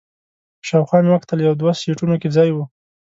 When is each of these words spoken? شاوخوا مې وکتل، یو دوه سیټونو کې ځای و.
شاوخوا 0.67 0.99
مې 1.03 1.11
وکتل، 1.13 1.39
یو 1.41 1.53
دوه 1.61 1.71
سیټونو 1.81 2.15
کې 2.21 2.29
ځای 2.35 2.49
و. 2.53 2.57